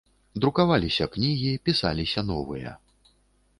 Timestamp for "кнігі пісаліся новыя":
1.17-2.77